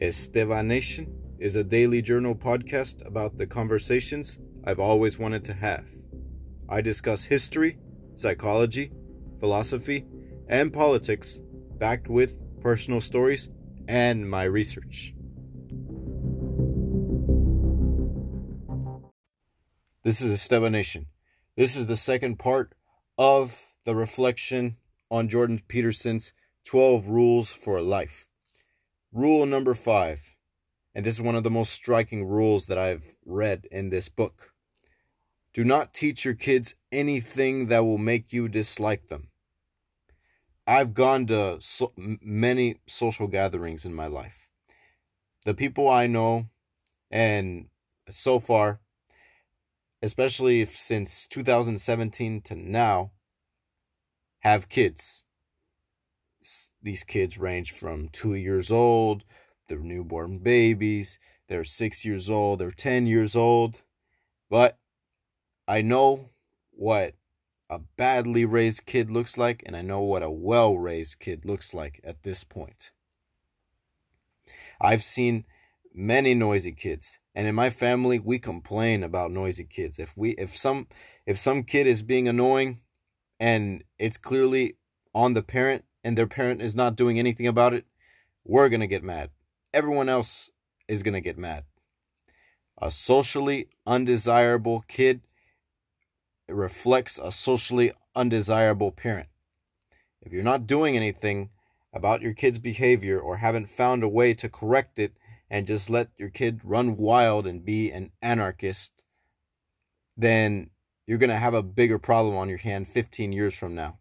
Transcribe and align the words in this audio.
Esteban 0.00 0.66
Nation 0.66 1.14
is 1.38 1.56
a 1.56 1.64
daily 1.64 2.00
journal 2.00 2.34
podcast 2.34 3.06
about 3.06 3.36
the 3.36 3.46
conversations 3.46 4.38
I've 4.64 4.80
always 4.80 5.18
wanted 5.18 5.44
to 5.44 5.52
have. 5.52 5.84
I 6.70 6.80
discuss 6.80 7.24
history, 7.24 7.76
psychology, 8.14 8.92
philosophy, 9.40 10.06
and 10.48 10.72
politics 10.72 11.42
backed 11.78 12.08
with 12.08 12.40
personal 12.62 13.02
stories 13.02 13.50
and 13.88 14.28
my 14.28 14.44
research. 14.44 15.14
This 20.02 20.22
is 20.22 20.32
Esteban 20.32 20.72
Nation. 20.72 21.08
This 21.56 21.76
is 21.76 21.88
the 21.88 21.96
second 21.96 22.38
part 22.38 22.74
of 23.18 23.66
the 23.84 23.94
reflection 23.94 24.78
on 25.10 25.28
Jordan 25.28 25.60
Peterson's 25.68 26.32
12 26.64 27.06
Rules 27.06 27.52
for 27.52 27.82
Life. 27.82 28.29
Rule 29.12 29.46
number 29.46 29.74
five, 29.74 30.36
and 30.94 31.04
this 31.04 31.14
is 31.14 31.22
one 31.22 31.34
of 31.34 31.42
the 31.42 31.50
most 31.50 31.72
striking 31.72 32.24
rules 32.24 32.66
that 32.66 32.78
I've 32.78 33.14
read 33.24 33.66
in 33.70 33.90
this 33.90 34.08
book 34.08 34.52
do 35.52 35.64
not 35.64 35.92
teach 35.92 36.24
your 36.24 36.34
kids 36.34 36.74
anything 36.92 37.66
that 37.66 37.84
will 37.84 37.98
make 37.98 38.32
you 38.32 38.48
dislike 38.48 39.08
them. 39.08 39.28
I've 40.66 40.94
gone 40.94 41.26
to 41.26 41.56
so 41.60 41.92
many 41.96 42.76
social 42.86 43.26
gatherings 43.26 43.84
in 43.84 43.92
my 43.92 44.06
life. 44.06 44.48
The 45.44 45.54
people 45.54 45.88
I 45.88 46.06
know, 46.06 46.48
and 47.10 47.66
so 48.08 48.38
far, 48.38 48.80
especially 50.02 50.64
since 50.66 51.26
2017 51.26 52.42
to 52.42 52.54
now, 52.54 53.10
have 54.40 54.68
kids 54.68 55.24
these 56.82 57.04
kids 57.04 57.38
range 57.38 57.72
from 57.72 58.08
two 58.08 58.34
years 58.34 58.70
old, 58.70 59.24
they're 59.68 59.78
newborn 59.78 60.38
babies, 60.38 61.18
they're 61.48 61.64
six 61.64 62.04
years 62.04 62.30
old, 62.30 62.58
they're 62.58 62.70
10 62.70 63.06
years 63.06 63.36
old. 63.36 63.82
But 64.48 64.78
I 65.68 65.82
know 65.82 66.30
what 66.70 67.14
a 67.68 67.78
badly 67.78 68.44
raised 68.44 68.86
kid 68.86 69.10
looks 69.10 69.38
like, 69.38 69.62
and 69.66 69.76
I 69.76 69.82
know 69.82 70.00
what 70.00 70.22
a 70.22 70.30
well 70.30 70.76
raised 70.76 71.20
kid 71.20 71.44
looks 71.44 71.72
like 71.72 72.00
at 72.02 72.22
this 72.22 72.42
point. 72.42 72.92
I've 74.80 75.02
seen 75.02 75.44
many 75.92 76.34
noisy 76.34 76.72
kids 76.72 77.18
and 77.34 77.48
in 77.48 77.54
my 77.54 77.68
family 77.68 78.18
we 78.18 78.38
complain 78.38 79.02
about 79.02 79.32
noisy 79.32 79.64
kids 79.64 79.98
if 79.98 80.16
we 80.16 80.30
if 80.32 80.56
some 80.56 80.86
if 81.26 81.36
some 81.36 81.64
kid 81.64 81.86
is 81.86 82.00
being 82.02 82.28
annoying 82.28 82.80
and 83.40 83.82
it's 83.98 84.16
clearly 84.16 84.76
on 85.14 85.34
the 85.34 85.42
parent 85.42 85.84
and 86.02 86.16
their 86.16 86.26
parent 86.26 86.62
is 86.62 86.74
not 86.74 86.96
doing 86.96 87.18
anything 87.18 87.46
about 87.46 87.74
it, 87.74 87.84
we're 88.44 88.68
going 88.68 88.80
to 88.80 88.86
get 88.86 89.02
mad. 89.02 89.30
Everyone 89.72 90.08
else 90.08 90.50
is 90.88 91.02
going 91.02 91.14
to 91.14 91.20
get 91.20 91.38
mad. 91.38 91.64
A 92.80 92.90
socially 92.90 93.68
undesirable 93.86 94.84
kid 94.88 95.20
reflects 96.48 97.18
a 97.18 97.30
socially 97.30 97.92
undesirable 98.16 98.90
parent. 98.90 99.28
If 100.22 100.32
you're 100.32 100.42
not 100.42 100.66
doing 100.66 100.96
anything 100.96 101.50
about 101.92 102.22
your 102.22 102.34
kid's 102.34 102.58
behavior 102.58 103.20
or 103.20 103.36
haven't 103.36 103.70
found 103.70 104.02
a 104.02 104.08
way 104.08 104.34
to 104.34 104.48
correct 104.48 104.98
it 104.98 105.12
and 105.50 105.66
just 105.66 105.90
let 105.90 106.08
your 106.16 106.30
kid 106.30 106.60
run 106.64 106.96
wild 106.96 107.46
and 107.46 107.64
be 107.64 107.90
an 107.90 108.10
anarchist, 108.22 109.04
then 110.16 110.70
you're 111.06 111.18
going 111.18 111.30
to 111.30 111.36
have 111.36 111.54
a 111.54 111.62
bigger 111.62 111.98
problem 111.98 112.36
on 112.36 112.48
your 112.48 112.58
hand 112.58 112.88
15 112.88 113.32
years 113.32 113.54
from 113.54 113.74
now 113.74 113.99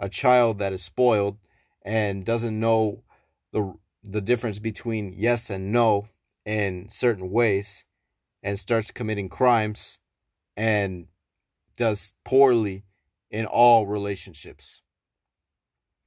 a 0.00 0.08
child 0.08 0.58
that 0.58 0.72
is 0.72 0.82
spoiled 0.82 1.38
and 1.82 2.24
doesn't 2.24 2.58
know 2.58 3.02
the 3.52 3.74
the 4.02 4.20
difference 4.20 4.58
between 4.58 5.12
yes 5.16 5.50
and 5.50 5.72
no 5.72 6.08
in 6.44 6.88
certain 6.88 7.30
ways 7.30 7.84
and 8.42 8.58
starts 8.58 8.90
committing 8.90 9.28
crimes 9.28 9.98
and 10.56 11.06
does 11.76 12.14
poorly 12.24 12.84
in 13.30 13.46
all 13.46 13.86
relationships. 13.86 14.82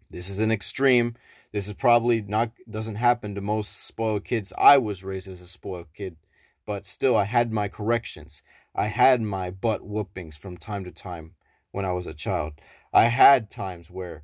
This 0.09 0.29
is 0.29 0.39
an 0.39 0.51
extreme. 0.51 1.15
This 1.51 1.67
is 1.67 1.73
probably 1.73 2.21
not 2.21 2.51
doesn't 2.69 2.95
happen 2.95 3.35
to 3.35 3.41
most 3.41 3.85
spoiled 3.85 4.23
kids. 4.23 4.51
I 4.57 4.77
was 4.77 5.03
raised 5.03 5.27
as 5.27 5.41
a 5.41 5.47
spoiled 5.47 5.93
kid, 5.93 6.17
but 6.65 6.85
still 6.85 7.15
I 7.15 7.25
had 7.25 7.51
my 7.51 7.67
corrections. 7.67 8.41
I 8.73 8.87
had 8.87 9.21
my 9.21 9.51
butt 9.51 9.85
whoopings 9.85 10.37
from 10.37 10.57
time 10.57 10.83
to 10.85 10.91
time 10.91 11.35
when 11.71 11.85
I 11.85 11.91
was 11.91 12.07
a 12.07 12.13
child. 12.13 12.53
I 12.93 13.05
had 13.05 13.49
times 13.49 13.89
where 13.89 14.23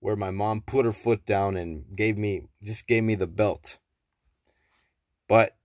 where 0.00 0.16
my 0.16 0.30
mom 0.30 0.62
put 0.62 0.86
her 0.86 0.92
foot 0.92 1.26
down 1.26 1.56
and 1.56 1.84
gave 1.94 2.16
me 2.16 2.48
just 2.62 2.86
gave 2.86 3.04
me 3.04 3.14
the 3.14 3.26
belt. 3.26 3.78
But 5.28 5.56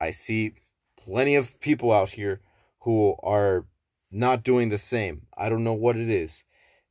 I 0.00 0.12
see 0.12 0.54
plenty 0.96 1.34
of 1.34 1.58
people 1.58 1.90
out 1.90 2.10
here 2.10 2.40
who 2.80 3.16
are 3.22 3.66
not 4.12 4.44
doing 4.44 4.68
the 4.68 4.78
same. 4.78 5.26
I 5.36 5.48
don't 5.48 5.64
know 5.64 5.72
what 5.74 5.96
it 5.96 6.08
is, 6.08 6.44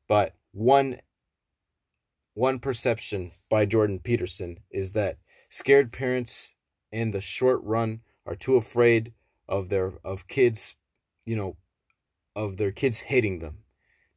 but 0.07 0.35
one 0.51 0.99
one 2.33 2.59
perception 2.59 3.31
by 3.49 3.65
Jordan 3.65 3.99
Peterson 3.99 4.57
is 4.71 4.93
that 4.93 5.19
scared 5.49 5.93
parents 5.93 6.53
in 6.91 7.11
the 7.11 7.21
short 7.21 7.61
run 7.63 8.01
are 8.25 8.35
too 8.35 8.57
afraid 8.57 9.13
of 9.47 9.69
their 9.69 9.93
of 10.03 10.27
kids, 10.27 10.75
you 11.25 11.37
know, 11.37 11.55
of 12.35 12.57
their 12.57 12.71
kids 12.71 12.99
hating 12.99 13.39
them 13.39 13.63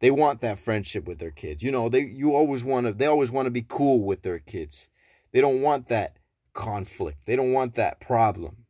they 0.04 0.10
want 0.10 0.42
that 0.42 0.58
friendship 0.58 1.06
with 1.06 1.18
their 1.18 1.30
kids. 1.30 1.62
You 1.62 1.72
know, 1.72 1.88
they 1.88 2.00
you 2.00 2.34
always 2.34 2.62
want 2.62 2.84
to 2.84 2.92
they 2.92 3.06
always 3.06 3.30
want 3.30 3.46
to 3.46 3.50
be 3.50 3.64
cool 3.66 4.02
with 4.02 4.20
their 4.20 4.38
kids. 4.38 4.90
They 5.32 5.40
don't 5.40 5.62
want 5.62 5.86
that 5.86 6.18
conflict. 6.52 7.24
They 7.24 7.36
don't 7.36 7.54
want 7.54 7.76
that 7.76 8.00
problem. 8.00 8.66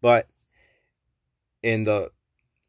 But 0.00 0.28
in 1.62 1.84
the 1.84 2.10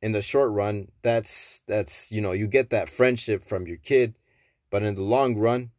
in 0.02 0.12
the 0.12 0.22
short 0.22 0.52
run, 0.52 0.90
that's 1.02 1.62
that's 1.66 2.12
you 2.12 2.20
know, 2.20 2.34
you 2.34 2.46
get 2.46 2.72
that 2.72 2.90
friendship 2.90 3.46
from 3.46 3.68
your 3.68 3.78
kid, 3.78 4.16
but 4.70 4.84
in 4.84 4.96
the 4.96 5.02
long 5.02 5.38
run, 5.38 5.72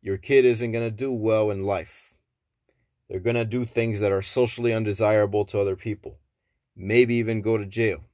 your 0.00 0.16
kid 0.16 0.44
isn't 0.44 0.70
going 0.70 0.88
to 0.88 0.96
do 0.96 1.10
well 1.10 1.50
in 1.50 1.64
life. 1.64 2.14
They're 3.08 3.18
going 3.18 3.34
to 3.34 3.44
do 3.44 3.64
things 3.64 3.98
that 3.98 4.12
are 4.12 4.22
socially 4.22 4.72
undesirable 4.72 5.44
to 5.46 5.58
other 5.58 5.74
people. 5.74 6.20
Maybe 6.76 7.16
even 7.16 7.42
go 7.42 7.58
to 7.58 7.66
jail 7.66 8.04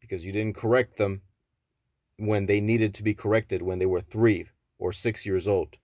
because 0.00 0.24
you 0.24 0.30
didn't 0.30 0.54
correct 0.54 0.96
them 0.96 1.22
when 2.26 2.46
they 2.46 2.60
needed 2.60 2.94
to 2.94 3.02
be 3.02 3.14
corrected 3.14 3.62
when 3.62 3.78
they 3.78 3.86
were 3.86 4.00
three 4.00 4.48
or 4.78 4.92
six 4.92 5.26
years 5.26 5.48
old. 5.48 5.76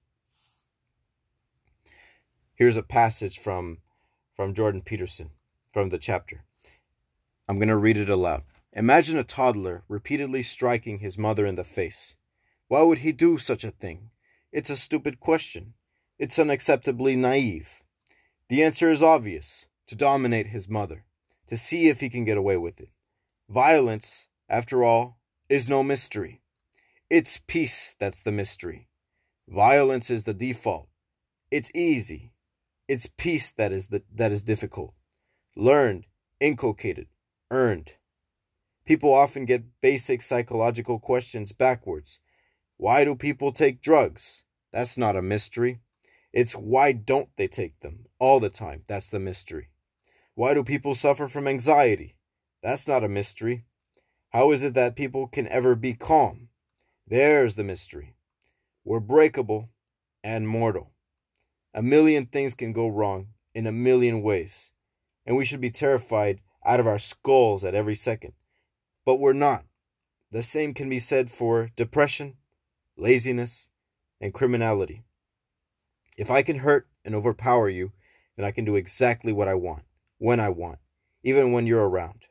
Here's 2.54 2.76
a 2.76 2.82
passage 2.82 3.38
from, 3.38 3.78
from 4.36 4.54
Jordan 4.54 4.82
Peterson 4.82 5.30
from 5.72 5.88
the 5.88 5.98
chapter. 5.98 6.44
I'm 7.48 7.56
going 7.56 7.68
to 7.68 7.76
read 7.76 7.96
it 7.96 8.10
aloud. 8.10 8.44
Imagine 8.72 9.18
a 9.18 9.24
toddler 9.24 9.82
repeatedly 9.88 10.42
striking 10.42 10.98
his 10.98 11.18
mother 11.18 11.44
in 11.44 11.56
the 11.56 11.64
face. 11.64 12.14
Why 12.68 12.82
would 12.82 12.98
he 12.98 13.12
do 13.12 13.38
such 13.38 13.64
a 13.64 13.70
thing? 13.70 14.10
It's 14.52 14.70
a 14.70 14.76
stupid 14.76 15.20
question. 15.20 15.74
It's 16.18 16.38
unacceptably 16.38 17.16
naive. 17.16 17.82
The 18.48 18.62
answer 18.62 18.90
is 18.90 19.02
obvious 19.02 19.66
to 19.88 19.96
dominate 19.96 20.48
his 20.48 20.68
mother, 20.68 21.04
to 21.48 21.56
see 21.56 21.88
if 21.88 22.00
he 22.00 22.08
can 22.08 22.24
get 22.24 22.36
away 22.38 22.56
with 22.56 22.80
it. 22.80 22.90
Violence, 23.48 24.28
after 24.48 24.84
all, 24.84 25.17
is 25.48 25.68
no 25.68 25.82
mystery. 25.82 26.42
It's 27.08 27.40
peace 27.46 27.96
that's 27.98 28.22
the 28.22 28.32
mystery. 28.32 28.88
Violence 29.48 30.10
is 30.10 30.24
the 30.24 30.34
default. 30.34 30.88
It's 31.50 31.70
easy. 31.74 32.34
It's 32.86 33.08
peace 33.16 33.52
that 33.52 33.72
is 33.72 33.88
the, 33.88 34.02
that 34.14 34.30
is 34.30 34.42
difficult. 34.42 34.94
Learned, 35.56 36.06
inculcated, 36.40 37.08
earned. 37.50 37.94
People 38.84 39.12
often 39.12 39.46
get 39.46 39.80
basic 39.80 40.20
psychological 40.22 40.98
questions 40.98 41.52
backwards. 41.52 42.20
Why 42.76 43.04
do 43.04 43.14
people 43.14 43.52
take 43.52 43.80
drugs? 43.80 44.44
That's 44.72 44.98
not 44.98 45.16
a 45.16 45.22
mystery. 45.22 45.80
It's 46.32 46.52
why 46.52 46.92
don't 46.92 47.30
they 47.36 47.48
take 47.48 47.80
them 47.80 48.06
all 48.18 48.38
the 48.38 48.50
time? 48.50 48.84
That's 48.86 49.08
the 49.08 49.18
mystery. 49.18 49.70
Why 50.34 50.52
do 50.54 50.62
people 50.62 50.94
suffer 50.94 51.26
from 51.26 51.48
anxiety? 51.48 52.16
That's 52.62 52.86
not 52.86 53.02
a 53.02 53.08
mystery. 53.08 53.64
How 54.30 54.50
is 54.52 54.62
it 54.62 54.74
that 54.74 54.94
people 54.94 55.26
can 55.26 55.48
ever 55.48 55.74
be 55.74 55.94
calm? 55.94 56.50
There's 57.06 57.54
the 57.54 57.64
mystery. 57.64 58.14
We're 58.84 59.00
breakable 59.00 59.70
and 60.22 60.46
mortal. 60.46 60.92
A 61.72 61.82
million 61.82 62.26
things 62.26 62.52
can 62.52 62.74
go 62.74 62.88
wrong 62.88 63.28
in 63.54 63.66
a 63.66 63.72
million 63.72 64.22
ways, 64.22 64.72
and 65.24 65.34
we 65.34 65.46
should 65.46 65.62
be 65.62 65.70
terrified 65.70 66.40
out 66.64 66.78
of 66.78 66.86
our 66.86 66.98
skulls 66.98 67.64
at 67.64 67.74
every 67.74 67.94
second. 67.94 68.34
But 69.06 69.16
we're 69.16 69.32
not. 69.32 69.64
The 70.30 70.42
same 70.42 70.74
can 70.74 70.90
be 70.90 70.98
said 70.98 71.30
for 71.30 71.70
depression, 71.74 72.36
laziness, 72.98 73.70
and 74.20 74.34
criminality. 74.34 75.04
If 76.18 76.30
I 76.30 76.42
can 76.42 76.56
hurt 76.56 76.86
and 77.02 77.14
overpower 77.14 77.70
you, 77.70 77.92
then 78.36 78.44
I 78.44 78.50
can 78.50 78.66
do 78.66 78.76
exactly 78.76 79.32
what 79.32 79.48
I 79.48 79.54
want, 79.54 79.84
when 80.18 80.38
I 80.38 80.50
want, 80.50 80.80
even 81.22 81.52
when 81.52 81.66
you're 81.66 81.88
around. 81.88 82.26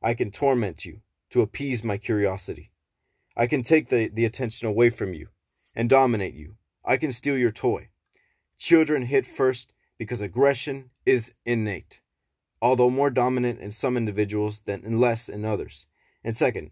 I 0.00 0.14
can 0.14 0.30
torment 0.30 0.84
you, 0.84 1.00
to 1.32 1.40
appease 1.42 1.82
my 1.82 1.96
curiosity. 1.96 2.70
I 3.36 3.46
can 3.46 3.62
take 3.62 3.88
the, 3.88 4.08
the 4.08 4.26
attention 4.26 4.68
away 4.68 4.90
from 4.90 5.14
you 5.14 5.28
and 5.74 5.88
dominate 5.88 6.34
you. 6.34 6.56
I 6.84 6.98
can 6.98 7.10
steal 7.10 7.38
your 7.38 7.50
toy. 7.50 7.88
Children 8.58 9.06
hit 9.06 9.26
first 9.26 9.72
because 9.96 10.20
aggression 10.20 10.90
is 11.06 11.32
innate, 11.46 12.00
although 12.60 12.90
more 12.90 13.10
dominant 13.10 13.60
in 13.60 13.70
some 13.70 13.96
individuals 13.96 14.60
than 14.60 14.84
in 14.84 15.00
less 15.00 15.28
in 15.28 15.44
others. 15.44 15.86
And 16.22 16.36
second, 16.36 16.70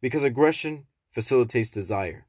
because 0.00 0.24
aggression 0.24 0.86
facilitates 1.10 1.70
desire. 1.70 2.26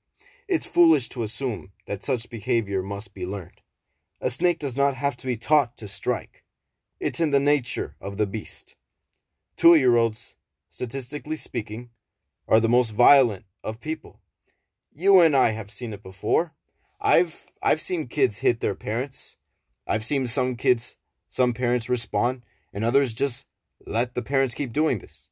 It's 0.49 0.65
foolish 0.65 1.09
to 1.09 1.23
assume 1.23 1.71
that 1.85 2.03
such 2.03 2.29
behavior 2.29 2.81
must 2.81 3.13
be 3.13 3.25
learned. 3.25 3.61
A 4.19 4.29
snake 4.29 4.59
does 4.59 4.75
not 4.75 4.95
have 4.95 5.15
to 5.17 5.27
be 5.27 5.37
taught 5.37 5.77
to 5.77 5.87
strike. 5.87 6.43
It's 6.99 7.21
in 7.21 7.31
the 7.31 7.39
nature 7.39 7.95
of 8.01 8.17
the 8.17 8.27
beast. 8.27 8.75
Two 9.55 9.75
year 9.75 9.95
olds, 9.95 10.35
statistically 10.69 11.35
speaking, 11.35 11.89
are 12.47 12.59
the 12.59 12.69
most 12.69 12.91
violent 12.91 13.45
of 13.63 13.79
people. 13.79 14.19
You 14.91 15.21
and 15.21 15.35
I 15.35 15.51
have 15.51 15.69
seen 15.69 15.93
it 15.93 16.03
before. 16.03 16.53
I've 16.99 17.45
I've 17.61 17.79
seen 17.79 18.07
kids 18.07 18.37
hit 18.37 18.59
their 18.59 18.75
parents. 18.75 19.37
I've 19.87 20.03
seen 20.03 20.27
some 20.27 20.55
kids, 20.55 20.95
some 21.27 21.53
parents 21.53 21.89
respond, 21.89 22.43
and 22.73 22.83
others 22.83 23.13
just 23.13 23.45
let 23.85 24.13
the 24.13 24.21
parents 24.21 24.55
keep 24.55 24.73
doing 24.73 24.99
this. 24.99 25.29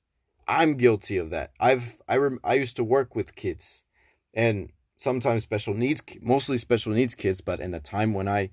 I'm 0.47 0.75
guilty 0.75 1.17
of 1.17 1.31
that. 1.31 1.51
I've 1.59 2.01
I 2.07 2.17
rem, 2.17 2.39
I 2.43 2.53
used 2.53 2.77
to 2.77 2.83
work 2.83 3.15
with 3.15 3.35
kids, 3.35 3.83
and 4.33 4.71
sometimes 4.95 5.43
special 5.43 5.73
needs, 5.73 6.01
mostly 6.21 6.57
special 6.57 6.93
needs 6.93 7.15
kids. 7.15 7.41
But 7.41 7.59
in 7.59 7.71
the 7.71 7.79
time 7.79 8.13
when 8.13 8.27
I, 8.27 8.51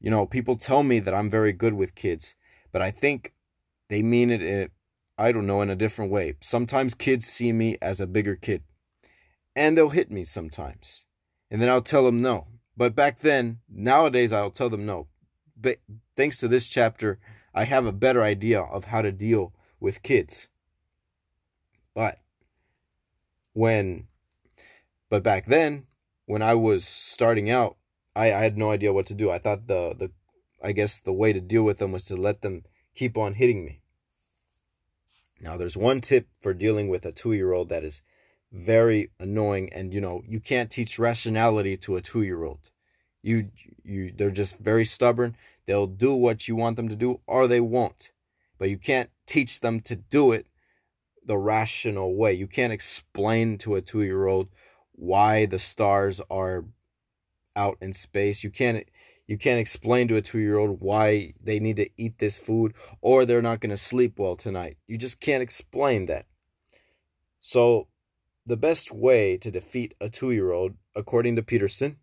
you 0.00 0.10
know, 0.10 0.26
people 0.26 0.56
tell 0.56 0.82
me 0.82 0.98
that 1.00 1.14
I'm 1.14 1.30
very 1.30 1.52
good 1.52 1.74
with 1.74 1.94
kids, 1.94 2.34
but 2.72 2.82
I 2.82 2.90
think 2.90 3.32
they 3.88 4.02
mean 4.02 4.30
it. 4.30 4.70
I 5.20 5.32
don't 5.32 5.46
know 5.46 5.60
in 5.60 5.68
a 5.68 5.76
different 5.76 6.10
way. 6.10 6.36
Sometimes 6.40 6.94
kids 6.94 7.26
see 7.26 7.52
me 7.52 7.76
as 7.82 8.00
a 8.00 8.06
bigger 8.06 8.36
kid, 8.36 8.62
and 9.54 9.76
they'll 9.76 9.90
hit 9.90 10.10
me 10.10 10.24
sometimes, 10.24 11.04
and 11.50 11.60
then 11.60 11.68
I'll 11.68 11.82
tell 11.82 12.06
them 12.06 12.22
no. 12.22 12.46
But 12.74 12.94
back 12.94 13.18
then, 13.18 13.58
nowadays, 13.68 14.32
I'll 14.32 14.50
tell 14.50 14.70
them 14.70 14.86
no. 14.86 15.08
But 15.60 15.76
thanks 16.16 16.38
to 16.38 16.48
this 16.48 16.68
chapter, 16.68 17.18
I 17.54 17.64
have 17.64 17.84
a 17.84 17.92
better 17.92 18.22
idea 18.22 18.62
of 18.62 18.86
how 18.86 19.02
to 19.02 19.12
deal 19.12 19.52
with 19.78 20.02
kids. 20.02 20.48
But 21.94 22.18
when, 23.52 24.06
but 25.10 25.22
back 25.22 25.44
then, 25.44 25.86
when 26.24 26.40
I 26.40 26.54
was 26.54 26.88
starting 26.88 27.50
out, 27.50 27.76
I, 28.16 28.32
I 28.32 28.42
had 28.42 28.56
no 28.56 28.70
idea 28.70 28.94
what 28.94 29.06
to 29.08 29.14
do. 29.14 29.30
I 29.30 29.38
thought 29.38 29.66
the, 29.66 29.94
the, 29.98 30.10
I 30.64 30.72
guess 30.72 31.00
the 31.00 31.12
way 31.12 31.34
to 31.34 31.42
deal 31.42 31.62
with 31.62 31.76
them 31.76 31.92
was 31.92 32.06
to 32.06 32.16
let 32.16 32.40
them 32.40 32.62
keep 32.94 33.18
on 33.18 33.34
hitting 33.34 33.66
me. 33.66 33.79
Now, 35.40 35.56
there's 35.56 35.76
one 35.76 36.00
tip 36.00 36.28
for 36.40 36.52
dealing 36.52 36.88
with 36.88 37.06
a 37.06 37.12
two 37.12 37.32
year 37.32 37.52
old 37.52 37.68
that 37.70 37.84
is 37.84 38.02
very 38.52 39.10
annoying 39.20 39.72
and 39.72 39.94
you 39.94 40.00
know 40.00 40.22
you 40.26 40.40
can't 40.40 40.72
teach 40.72 40.98
rationality 40.98 41.76
to 41.76 41.94
a 41.94 42.00
two 42.00 42.22
year 42.22 42.42
old 42.42 42.58
you 43.22 43.48
you 43.84 44.12
they're 44.16 44.28
just 44.28 44.58
very 44.58 44.84
stubborn 44.84 45.36
they'll 45.66 45.86
do 45.86 46.12
what 46.12 46.48
you 46.48 46.56
want 46.56 46.74
them 46.74 46.88
to 46.88 46.96
do 46.96 47.20
or 47.28 47.46
they 47.46 47.60
won't 47.60 48.10
but 48.58 48.68
you 48.68 48.76
can't 48.76 49.08
teach 49.26 49.60
them 49.60 49.80
to 49.80 49.94
do 49.96 50.32
it 50.32 50.46
the 51.24 51.38
rational 51.38 52.14
way. 52.14 52.32
You 52.32 52.46
can't 52.46 52.72
explain 52.72 53.56
to 53.58 53.76
a 53.76 53.80
two 53.80 54.02
year 54.02 54.26
old 54.26 54.48
why 54.92 55.46
the 55.46 55.58
stars 55.58 56.20
are 56.30 56.64
out 57.56 57.78
in 57.80 57.92
space. 57.92 58.44
You 58.44 58.50
can't 58.50 58.84
you 59.30 59.38
can't 59.38 59.60
explain 59.60 60.08
to 60.08 60.16
a 60.16 60.22
two 60.22 60.40
year 60.40 60.58
old 60.58 60.80
why 60.80 61.32
they 61.40 61.60
need 61.60 61.76
to 61.76 61.88
eat 61.96 62.18
this 62.18 62.36
food 62.36 62.74
or 63.00 63.24
they're 63.24 63.40
not 63.40 63.60
going 63.60 63.70
to 63.70 63.76
sleep 63.76 64.18
well 64.18 64.34
tonight. 64.34 64.76
You 64.88 64.98
just 64.98 65.20
can't 65.20 65.40
explain 65.40 66.06
that. 66.06 66.26
So, 67.38 67.86
the 68.44 68.56
best 68.56 68.90
way 68.90 69.36
to 69.36 69.52
defeat 69.52 69.94
a 70.00 70.08
two 70.08 70.32
year 70.32 70.50
old, 70.50 70.72
according 70.96 71.36
to 71.36 71.44
Peterson, 71.44 71.98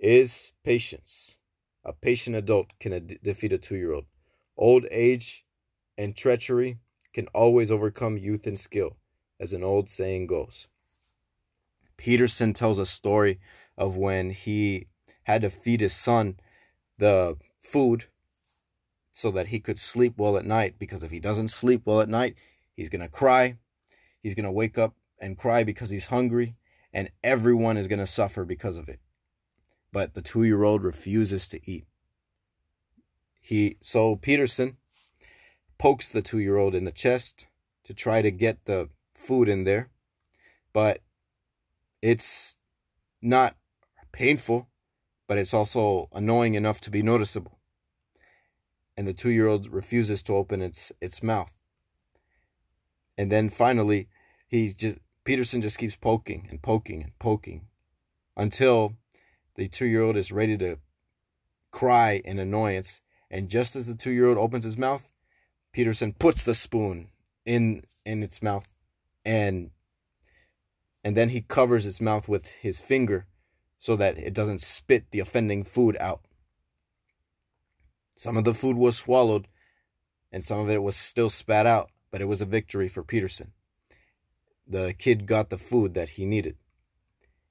is 0.00 0.50
patience. 0.64 1.38
A 1.84 1.92
patient 1.92 2.34
adult 2.34 2.66
can 2.80 3.06
defeat 3.22 3.52
a 3.52 3.58
two 3.58 3.76
year 3.76 3.92
old. 3.92 4.06
Old 4.56 4.86
age 4.90 5.46
and 5.96 6.16
treachery 6.16 6.80
can 7.14 7.28
always 7.28 7.70
overcome 7.70 8.18
youth 8.18 8.48
and 8.48 8.58
skill, 8.58 8.96
as 9.38 9.52
an 9.52 9.62
old 9.62 9.88
saying 9.88 10.26
goes. 10.26 10.66
Peterson 11.96 12.54
tells 12.54 12.80
a 12.80 12.86
story 12.86 13.38
of 13.78 13.96
when 13.96 14.30
he 14.30 14.88
had 15.24 15.42
to 15.42 15.50
feed 15.50 15.80
his 15.80 15.94
son 15.94 16.38
the 16.98 17.36
food 17.60 18.06
so 19.10 19.30
that 19.30 19.48
he 19.48 19.60
could 19.60 19.78
sleep 19.78 20.14
well 20.16 20.36
at 20.36 20.46
night 20.46 20.76
because 20.78 21.02
if 21.02 21.10
he 21.10 21.20
doesn't 21.20 21.48
sleep 21.48 21.82
well 21.84 22.00
at 22.00 22.08
night, 22.08 22.36
he's 22.74 22.88
going 22.88 23.02
to 23.02 23.08
cry. 23.08 23.56
He's 24.22 24.34
going 24.34 24.44
to 24.44 24.52
wake 24.52 24.78
up 24.78 24.94
and 25.20 25.36
cry 25.36 25.64
because 25.64 25.90
he's 25.90 26.06
hungry, 26.06 26.56
and 26.92 27.10
everyone 27.22 27.76
is 27.76 27.86
going 27.86 27.98
to 27.98 28.06
suffer 28.06 28.44
because 28.44 28.76
of 28.76 28.88
it. 28.88 29.00
But 29.92 30.14
the 30.14 30.22
2-year-old 30.22 30.82
refuses 30.82 31.48
to 31.48 31.60
eat. 31.70 31.86
He 33.40 33.76
so 33.80 34.16
Peterson 34.16 34.76
pokes 35.78 36.08
the 36.08 36.22
two 36.22 36.38
year 36.38 36.56
old 36.56 36.74
in 36.74 36.84
the 36.84 36.92
chest 36.92 37.46
to 37.84 37.94
try 37.94 38.22
to 38.22 38.30
get 38.30 38.64
the 38.66 38.88
food 39.14 39.48
in 39.48 39.64
there. 39.64 39.90
But 40.72 41.00
it's 42.00 42.58
not 43.20 43.56
painful, 44.12 44.68
but 45.30 45.38
it's 45.38 45.54
also 45.54 46.08
annoying 46.12 46.56
enough 46.56 46.80
to 46.80 46.90
be 46.90 47.04
noticeable. 47.04 47.60
And 48.96 49.06
the 49.06 49.12
two 49.12 49.30
year 49.30 49.46
old 49.46 49.72
refuses 49.72 50.24
to 50.24 50.34
open 50.34 50.60
its 50.60 50.90
its 51.00 51.22
mouth. 51.22 51.52
And 53.16 53.30
then 53.30 53.48
finally, 53.48 54.08
he 54.48 54.72
just 54.72 54.98
Peterson 55.22 55.60
just 55.62 55.78
keeps 55.78 55.94
poking 55.94 56.48
and 56.50 56.60
poking 56.60 57.04
and 57.04 57.16
poking 57.20 57.68
until 58.36 58.94
the 59.54 59.68
two 59.68 59.86
year 59.86 60.02
old 60.02 60.16
is 60.16 60.32
ready 60.32 60.58
to 60.58 60.78
cry 61.70 62.20
in 62.24 62.40
annoyance. 62.40 63.00
And 63.30 63.48
just 63.48 63.76
as 63.76 63.86
the 63.86 63.94
two 63.94 64.10
year 64.10 64.26
old 64.26 64.36
opens 64.36 64.64
his 64.64 64.76
mouth, 64.76 65.12
Peterson 65.72 66.12
puts 66.12 66.42
the 66.42 66.56
spoon 66.56 67.10
in 67.46 67.84
in 68.04 68.24
its 68.24 68.42
mouth 68.42 68.68
and 69.24 69.70
and 71.04 71.16
then 71.16 71.28
he 71.28 71.40
covers 71.40 71.86
its 71.86 72.00
mouth 72.00 72.28
with 72.28 72.48
his 72.48 72.80
finger 72.80 73.28
so 73.80 73.96
that 73.96 74.18
it 74.18 74.34
doesn't 74.34 74.60
spit 74.60 75.10
the 75.10 75.18
offending 75.20 75.64
food 75.64 75.96
out. 75.98 76.20
Some 78.14 78.36
of 78.36 78.44
the 78.44 78.54
food 78.54 78.76
was 78.76 78.96
swallowed 78.96 79.48
and 80.30 80.44
some 80.44 80.60
of 80.60 80.70
it 80.70 80.82
was 80.82 80.96
still 80.96 81.30
spat 81.30 81.66
out, 81.66 81.90
but 82.10 82.20
it 82.20 82.26
was 82.26 82.42
a 82.42 82.46
victory 82.46 82.88
for 82.88 83.02
Peterson. 83.02 83.52
The 84.68 84.94
kid 84.96 85.26
got 85.26 85.48
the 85.48 85.58
food 85.58 85.94
that 85.94 86.10
he 86.10 86.26
needed. 86.26 86.56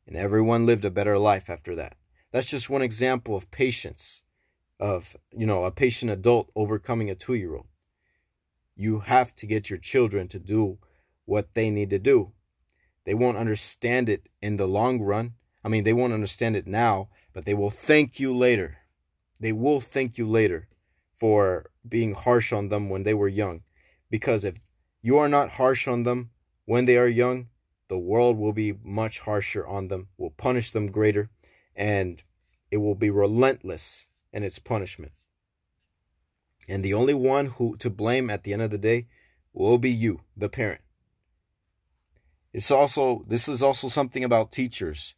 And 0.08 0.16
everyone 0.16 0.68
lived 0.68 0.86
a 0.86 0.92
better 0.92 1.18
life 1.18 1.50
after 1.50 1.76
that. 1.76 1.98
That's 2.32 2.50
just 2.50 2.70
one 2.70 2.84
example 2.84 3.36
of 3.36 3.50
patience, 3.50 4.24
of, 4.80 5.18
you 5.32 5.48
know, 5.48 5.64
a 5.64 5.72
patient 5.72 6.12
adult 6.12 6.52
overcoming 6.56 7.10
a 7.10 7.16
two 7.16 7.34
year 7.34 7.56
old. 7.56 7.68
You 8.76 9.00
have 9.00 9.34
to 9.36 9.48
get 9.48 9.70
your 9.70 9.80
children 9.80 10.28
to 10.30 10.40
do 10.40 10.78
what 11.26 11.56
they 11.56 11.72
need 11.72 11.90
to 11.90 12.00
do. 12.00 12.32
They 13.04 13.16
won't 13.16 13.38
understand 13.38 14.10
it 14.10 14.30
in 14.42 14.58
the 14.58 14.68
long 14.68 15.02
run. 15.02 15.34
I 15.64 15.68
mean, 15.68 15.84
they 15.84 15.94
won't 15.94 16.14
understand 16.14 16.56
it 16.56 16.68
now, 16.68 17.10
but 17.34 17.46
they 17.46 17.54
will 17.54 17.70
thank 17.70 18.20
you 18.20 18.36
later. 18.36 18.78
They 19.40 19.52
will 19.52 19.82
thank 19.82 20.18
you 20.18 20.28
later 20.28 20.68
for 21.18 21.70
being 21.88 22.14
harsh 22.14 22.54
on 22.54 22.70
them 22.70 22.90
when 22.90 23.04
they 23.04 23.14
were 23.14 23.28
young. 23.28 23.64
Because 24.10 24.44
if 24.44 24.60
you 25.02 25.18
are 25.18 25.30
not 25.30 25.50
harsh 25.50 25.88
on 25.88 26.04
them 26.04 26.32
when 26.66 26.86
they 26.86 26.98
are 26.98 27.08
young, 27.08 27.48
the 27.88 27.98
world 27.98 28.38
will 28.38 28.54
be 28.54 28.74
much 28.84 29.20
harsher 29.20 29.66
on 29.66 29.88
them, 29.88 30.08
will 30.18 30.30
punish 30.32 30.72
them 30.72 30.92
greater, 30.92 31.30
and 31.76 32.22
it 32.72 32.78
will 32.78 32.96
be 32.96 33.10
relentless 33.10 34.08
in 34.32 34.44
its 34.44 34.60
punishment. 34.60 35.12
And 36.68 36.86
the 36.86 36.94
only 36.94 37.16
one 37.16 37.48
who 37.48 37.76
to 37.78 37.90
blame 37.90 38.30
at 38.30 38.44
the 38.44 38.54
end 38.54 38.62
of 38.62 38.70
the 38.70 38.78
day 38.78 39.08
will 39.54 39.80
be 39.80 39.90
you, 39.90 40.22
the 40.38 40.50
parent. 40.50 40.82
It's 42.54 42.72
also 42.72 43.26
this 43.28 43.48
is 43.48 43.64
also 43.64 43.88
something 43.88 44.24
about 44.24 44.52
teachers. 44.52 45.16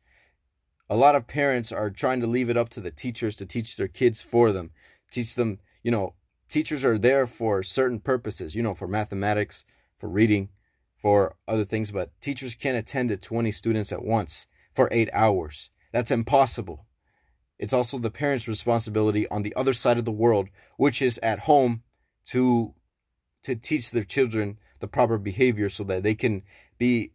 A 0.92 0.98
lot 0.98 1.16
of 1.16 1.26
parents 1.26 1.72
are 1.72 1.90
trying 1.90 2.20
to 2.20 2.28
leave 2.28 2.50
it 2.50 2.58
up 2.58 2.68
to 2.72 2.82
the 2.82 2.92
teachers 2.92 3.38
to 3.38 3.46
teach 3.46 3.78
their 3.78 3.88
kids 3.88 4.22
for 4.22 4.52
them. 4.52 4.72
Teach 5.10 5.36
them, 5.36 5.60
you 5.84 5.90
know, 5.90 6.16
teachers 6.50 6.84
are 6.84 6.98
there 6.98 7.26
for 7.26 7.64
certain 7.64 8.02
purposes, 8.02 8.56
you 8.56 8.62
know, 8.62 8.76
for 8.76 8.90
mathematics, 8.90 9.64
for 9.98 10.10
reading, 10.10 10.50
for 10.98 11.38
other 11.48 11.64
things, 11.64 11.92
but 11.92 12.12
teachers 12.20 12.56
can't 12.56 12.76
attend 12.76 13.08
to 13.08 13.16
20 13.16 13.52
students 13.52 13.94
at 13.94 14.04
once 14.04 14.48
for 14.74 14.90
8 14.92 15.10
hours. 15.14 15.70
That's 15.94 16.12
impossible. 16.12 16.86
It's 17.58 17.72
also 17.72 17.98
the 17.98 18.12
parents' 18.12 18.50
responsibility 18.50 19.26
on 19.30 19.44
the 19.44 19.56
other 19.56 19.72
side 19.72 19.98
of 19.98 20.04
the 20.04 20.12
world, 20.12 20.50
which 20.76 21.02
is 21.02 21.18
at 21.24 21.40
home, 21.40 21.84
to 22.26 22.74
to 23.44 23.56
teach 23.56 23.92
their 23.92 24.04
children 24.04 24.60
the 24.82 24.90
proper 24.90 25.18
behavior 25.18 25.70
so 25.70 25.86
that 25.86 26.04
they 26.04 26.16
can 26.16 26.44
be 26.78 27.14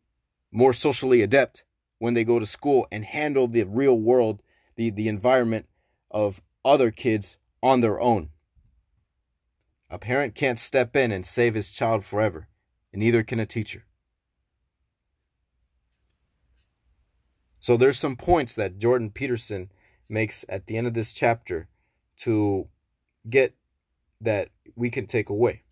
more 0.50 0.72
socially 0.72 1.20
adept 1.20 1.62
when 1.98 2.14
they 2.14 2.24
go 2.24 2.38
to 2.38 2.46
school 2.46 2.86
and 2.92 3.04
handle 3.04 3.48
the 3.48 3.64
real 3.64 3.98
world, 3.98 4.42
the, 4.76 4.90
the 4.90 5.08
environment 5.08 5.66
of 6.10 6.42
other 6.64 6.90
kids 6.90 7.38
on 7.62 7.80
their 7.80 8.00
own. 8.00 8.30
A 9.88 9.98
parent 9.98 10.34
can't 10.34 10.58
step 10.58 10.96
in 10.96 11.12
and 11.12 11.24
save 11.24 11.54
his 11.54 11.70
child 11.72 12.04
forever, 12.04 12.48
and 12.92 13.00
neither 13.00 13.22
can 13.22 13.40
a 13.40 13.46
teacher. 13.46 13.84
So 17.60 17.76
there's 17.76 17.98
some 17.98 18.16
points 18.16 18.54
that 18.54 18.78
Jordan 18.78 19.10
Peterson 19.10 19.70
makes 20.08 20.44
at 20.48 20.66
the 20.66 20.76
end 20.76 20.86
of 20.86 20.94
this 20.94 21.12
chapter 21.12 21.68
to 22.18 22.68
get 23.28 23.54
that 24.20 24.50
we 24.74 24.90
can 24.90 25.06
take 25.06 25.28
away. 25.28 25.62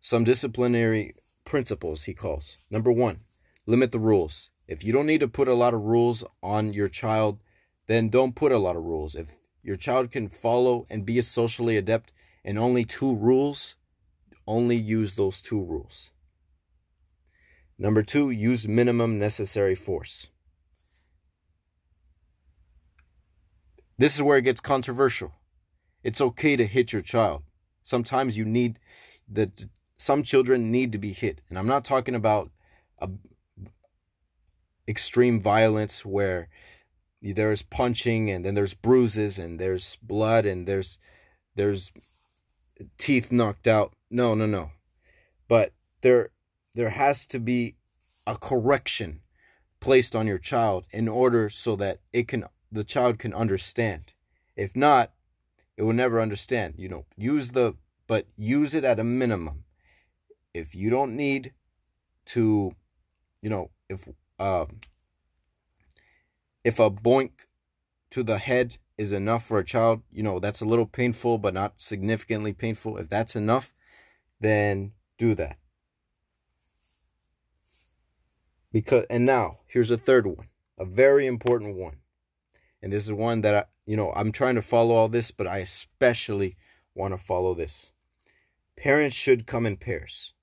Some 0.00 0.24
disciplinary 0.24 1.14
principles 1.44 2.04
he 2.04 2.14
calls. 2.14 2.58
Number 2.70 2.92
one, 2.92 3.20
limit 3.66 3.92
the 3.92 3.98
rules. 3.98 4.50
If 4.66 4.84
you 4.84 4.92
don't 4.92 5.06
need 5.06 5.20
to 5.20 5.28
put 5.28 5.48
a 5.48 5.54
lot 5.54 5.74
of 5.74 5.82
rules 5.82 6.24
on 6.42 6.72
your 6.72 6.88
child, 6.88 7.40
then 7.86 8.08
don't 8.08 8.34
put 8.34 8.52
a 8.52 8.58
lot 8.58 8.76
of 8.76 8.84
rules. 8.84 9.14
If 9.14 9.32
your 9.62 9.76
child 9.76 10.10
can 10.10 10.28
follow 10.28 10.86
and 10.90 11.06
be 11.06 11.20
socially 11.20 11.76
adept 11.76 12.12
in 12.44 12.58
only 12.58 12.84
two 12.84 13.14
rules, 13.16 13.76
only 14.46 14.76
use 14.76 15.14
those 15.14 15.40
two 15.40 15.62
rules. 15.62 16.10
Number 17.78 18.02
two, 18.02 18.30
use 18.30 18.68
minimum 18.68 19.18
necessary 19.18 19.74
force. 19.74 20.28
This 23.98 24.14
is 24.14 24.22
where 24.22 24.38
it 24.38 24.42
gets 24.42 24.60
controversial. 24.60 25.32
It's 26.02 26.20
okay 26.20 26.56
to 26.56 26.66
hit 26.66 26.92
your 26.92 27.02
child. 27.02 27.42
Sometimes 27.82 28.36
you 28.36 28.44
need 28.44 28.78
that 29.28 29.66
some 29.96 30.22
children 30.22 30.70
need 30.70 30.92
to 30.92 30.98
be 30.98 31.12
hit. 31.12 31.40
And 31.48 31.58
I'm 31.58 31.66
not 31.66 31.84
talking 31.84 32.14
about 32.14 32.50
a, 32.98 33.08
extreme 34.92 35.40
violence 35.40 36.04
where 36.04 36.48
there's 37.22 37.62
punching 37.62 38.30
and 38.30 38.44
then 38.44 38.54
there's 38.54 38.74
bruises 38.74 39.38
and 39.38 39.58
there's 39.58 39.96
blood 40.02 40.44
and 40.44 40.68
there's 40.68 40.98
there's 41.56 41.90
teeth 42.98 43.32
knocked 43.32 43.66
out. 43.66 43.94
No, 44.10 44.34
no, 44.34 44.46
no. 44.46 44.70
But 45.48 45.72
there 46.02 46.30
there 46.74 46.90
has 46.90 47.26
to 47.28 47.38
be 47.38 47.76
a 48.26 48.36
correction 48.36 49.22
placed 49.80 50.14
on 50.14 50.26
your 50.26 50.38
child 50.38 50.84
in 50.90 51.08
order 51.08 51.48
so 51.48 51.74
that 51.76 52.00
it 52.12 52.28
can 52.28 52.44
the 52.70 52.84
child 52.84 53.18
can 53.18 53.32
understand. 53.32 54.12
If 54.54 54.76
not, 54.76 55.12
it 55.78 55.82
will 55.84 55.94
never 55.94 56.20
understand. 56.20 56.74
You 56.76 56.88
know, 56.90 57.04
use 57.16 57.50
the 57.50 57.74
but 58.06 58.26
use 58.36 58.74
it 58.74 58.84
at 58.84 59.00
a 59.00 59.04
minimum. 59.04 59.64
If 60.52 60.74
you 60.74 60.90
don't 60.90 61.16
need 61.16 61.54
to, 62.26 62.74
you 63.40 63.48
know, 63.48 63.70
if 63.88 64.06
um 64.42 64.80
if 66.64 66.78
a 66.78 66.90
boink 66.90 67.30
to 68.10 68.22
the 68.22 68.38
head 68.38 68.76
is 68.98 69.12
enough 69.12 69.44
for 69.46 69.58
a 69.58 69.64
child, 69.64 70.02
you 70.12 70.22
know, 70.22 70.38
that's 70.38 70.60
a 70.60 70.66
little 70.66 70.86
painful 70.86 71.38
but 71.38 71.54
not 71.54 71.74
significantly 71.78 72.52
painful. 72.52 72.98
If 72.98 73.08
that's 73.08 73.36
enough, 73.36 73.72
then 74.40 74.92
do 75.18 75.34
that. 75.34 75.58
Because 78.70 79.06
and 79.10 79.26
now, 79.26 79.60
here's 79.66 79.90
a 79.90 79.98
third 79.98 80.26
one, 80.26 80.48
a 80.78 80.84
very 80.84 81.26
important 81.26 81.76
one 81.76 81.96
and 82.82 82.92
this 82.92 83.04
is 83.04 83.12
one 83.12 83.42
that 83.42 83.54
I, 83.54 83.64
you 83.86 83.96
know, 83.96 84.12
I'm 84.14 84.32
trying 84.32 84.56
to 84.56 84.62
follow 84.62 84.94
all 84.94 85.08
this, 85.08 85.30
but 85.30 85.46
I 85.46 85.58
especially 85.58 86.56
want 86.94 87.14
to 87.14 87.18
follow 87.18 87.54
this. 87.54 87.92
Parents 88.76 89.14
should 89.14 89.46
come 89.46 89.66
in 89.66 89.76
pairs. 89.76 90.34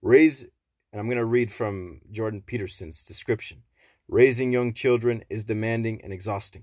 Raise, 0.00 0.46
and 0.94 1.00
I'm 1.00 1.08
going 1.08 1.18
to 1.18 1.24
read 1.24 1.50
from 1.50 2.00
Jordan 2.12 2.40
Peterson's 2.40 3.02
description. 3.02 3.64
Raising 4.06 4.52
young 4.52 4.72
children 4.72 5.24
is 5.28 5.44
demanding 5.44 6.00
and 6.04 6.12
exhausting. 6.12 6.62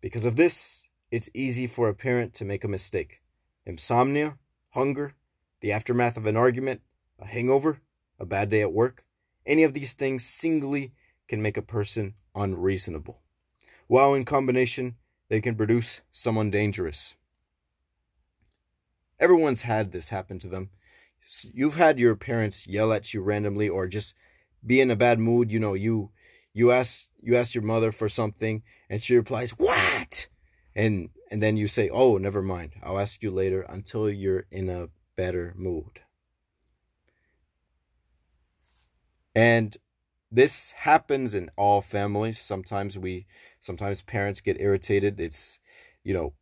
Because 0.00 0.24
of 0.24 0.36
this, 0.36 0.84
it's 1.10 1.28
easy 1.34 1.66
for 1.66 1.88
a 1.88 1.94
parent 1.94 2.34
to 2.34 2.44
make 2.44 2.62
a 2.62 2.68
mistake. 2.68 3.20
Insomnia, 3.66 4.38
hunger, 4.70 5.12
the 5.60 5.72
aftermath 5.72 6.16
of 6.16 6.26
an 6.26 6.36
argument, 6.36 6.82
a 7.18 7.26
hangover, 7.26 7.80
a 8.20 8.24
bad 8.24 8.48
day 8.48 8.60
at 8.60 8.72
work, 8.72 9.04
any 9.44 9.64
of 9.64 9.74
these 9.74 9.94
things 9.94 10.24
singly 10.24 10.92
can 11.26 11.42
make 11.42 11.56
a 11.56 11.62
person 11.62 12.14
unreasonable 12.34 13.20
while 13.86 14.14
in 14.14 14.24
combination, 14.24 14.96
they 15.28 15.40
can 15.40 15.54
produce 15.54 16.02
someone 16.10 16.50
dangerous. 16.50 17.16
Everyone's 19.20 19.62
had 19.62 19.92
this 19.92 20.08
happen 20.08 20.38
to 20.40 20.48
them. 20.48 20.70
You've 21.52 21.76
had 21.76 21.98
your 21.98 22.16
parents 22.16 22.66
yell 22.66 22.92
at 22.92 23.14
you 23.14 23.22
randomly 23.22 23.68
or 23.68 23.86
just 23.88 24.14
be 24.64 24.80
in 24.80 24.90
a 24.90 24.96
bad 24.96 25.18
mood, 25.18 25.50
you 25.50 25.58
know, 25.58 25.74
you 25.74 26.10
you 26.52 26.70
ask 26.70 27.08
you 27.22 27.36
ask 27.36 27.54
your 27.54 27.64
mother 27.64 27.92
for 27.92 28.08
something 28.08 28.62
and 28.88 29.00
she 29.02 29.16
replies, 29.16 29.52
"What?" 29.52 30.28
And 30.74 31.10
and 31.30 31.42
then 31.42 31.56
you 31.56 31.66
say, 31.68 31.88
"Oh, 31.88 32.18
never 32.18 32.42
mind. 32.42 32.74
I'll 32.82 32.98
ask 32.98 33.22
you 33.22 33.30
later 33.30 33.62
until 33.62 34.10
you're 34.10 34.46
in 34.50 34.68
a 34.68 34.88
better 35.16 35.54
mood." 35.56 36.00
And 39.34 39.76
this 40.30 40.72
happens 40.72 41.34
in 41.34 41.50
all 41.56 41.80
families. 41.80 42.40
Sometimes 42.40 42.98
we, 42.98 43.26
sometimes 43.60 44.02
parents 44.02 44.40
get 44.40 44.60
irritated. 44.60 45.20
It's, 45.20 45.58
you 46.02 46.14
know, 46.14 46.34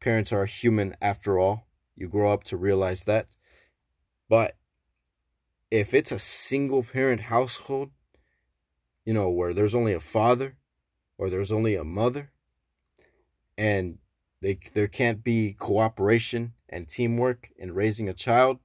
parents 0.00 0.32
are 0.32 0.46
human 0.46 0.94
after 1.00 1.38
all. 1.38 1.66
You 1.96 2.08
grow 2.08 2.32
up 2.32 2.44
to 2.44 2.56
realize 2.56 3.04
that. 3.04 3.28
But 4.30 4.56
if 5.72 5.92
it's 5.92 6.12
a 6.12 6.18
single 6.20 6.84
parent 6.84 7.20
household, 7.20 7.90
you 9.04 9.12
know, 9.12 9.28
where 9.28 9.52
there's 9.52 9.74
only 9.74 9.92
a 9.92 10.00
father 10.00 10.56
or 11.18 11.28
there's 11.28 11.50
only 11.50 11.74
a 11.74 11.84
mother 11.84 12.30
and 13.58 13.98
they, 14.40 14.60
there 14.72 14.86
can't 14.86 15.24
be 15.24 15.54
cooperation 15.58 16.52
and 16.68 16.88
teamwork 16.88 17.50
in 17.58 17.74
raising 17.74 18.08
a 18.08 18.14
child, 18.14 18.60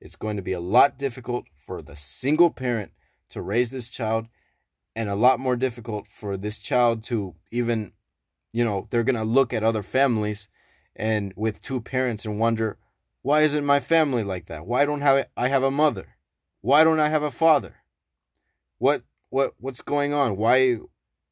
it's 0.00 0.16
going 0.16 0.36
to 0.36 0.42
be 0.42 0.52
a 0.52 0.60
lot 0.60 0.98
difficult 0.98 1.46
for 1.54 1.80
the 1.80 1.94
single 1.94 2.50
parent 2.50 2.90
to 3.30 3.40
raise 3.40 3.70
this 3.70 3.88
child 3.88 4.26
and 4.96 5.08
a 5.08 5.14
lot 5.14 5.38
more 5.38 5.54
difficult 5.54 6.08
for 6.08 6.36
this 6.36 6.58
child 6.58 7.04
to 7.04 7.36
even 7.52 7.92
you 8.52 8.64
know 8.64 8.88
they're 8.90 9.04
going 9.04 9.14
to 9.14 9.22
look 9.22 9.52
at 9.52 9.62
other 9.62 9.82
families 9.82 10.48
and 10.96 11.32
with 11.36 11.62
two 11.62 11.80
parents 11.80 12.24
and 12.24 12.40
wonder 12.40 12.78
why 13.22 13.42
isn't 13.42 13.64
my 13.64 13.80
family 13.80 14.22
like 14.22 14.46
that? 14.46 14.66
Why 14.66 14.84
don't 14.84 15.02
i 15.02 15.48
have 15.48 15.62
a 15.62 15.70
mother? 15.70 16.16
Why 16.60 16.84
don't 16.84 17.00
i 17.00 17.08
have 17.08 17.22
a 17.22 17.30
father? 17.30 17.76
What 18.78 19.02
what 19.30 19.54
what's 19.58 19.82
going 19.82 20.12
on? 20.12 20.36
Why 20.36 20.78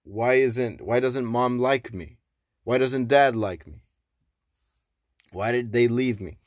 why 0.03 0.35
isn't 0.35 0.81
why 0.81 1.01
doesn't 1.01 1.25
mom 1.25 1.59
like 1.59 1.93
me? 1.93 2.19
Why 2.65 2.79
doesn't 2.79 3.09
dad 3.09 3.37
like 3.37 3.67
me? 3.67 3.83
Why 5.33 5.53
did 5.53 5.73
they 5.73 5.87
leave 5.89 6.21
me? 6.21 6.39